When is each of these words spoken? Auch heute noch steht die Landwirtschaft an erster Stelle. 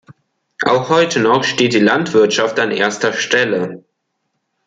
Auch 0.65 0.89
heute 0.89 1.19
noch 1.19 1.43
steht 1.43 1.73
die 1.73 1.79
Landwirtschaft 1.79 2.59
an 2.59 2.71
erster 2.71 3.13
Stelle. 3.13 3.83